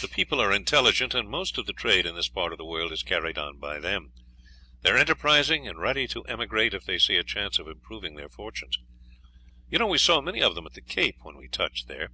The 0.00 0.08
people 0.08 0.40
are 0.40 0.54
intelligent, 0.54 1.12
and 1.14 1.28
most 1.28 1.58
of 1.58 1.66
the 1.66 1.74
trade 1.74 2.06
in 2.06 2.14
this 2.14 2.30
part 2.30 2.50
of 2.52 2.56
the 2.56 2.64
world 2.64 2.92
is 2.92 3.02
carried 3.02 3.36
on 3.36 3.58
by 3.58 3.78
them. 3.78 4.14
They 4.80 4.88
are 4.88 4.96
enterprising, 4.96 5.68
and 5.68 5.78
ready 5.78 6.06
to 6.08 6.22
emigrate 6.24 6.72
if 6.72 6.86
they 6.86 6.96
see 6.96 7.16
a 7.18 7.22
chance 7.22 7.58
of 7.58 7.68
improving 7.68 8.14
their 8.14 8.30
fortunes. 8.30 8.78
You 9.68 9.78
know 9.78 9.86
we 9.86 9.98
saw 9.98 10.22
many 10.22 10.40
of 10.40 10.54
them 10.54 10.64
at 10.64 10.72
the 10.72 10.80
Cape 10.80 11.16
when 11.20 11.36
we 11.36 11.46
touched 11.46 11.88
there. 11.88 12.08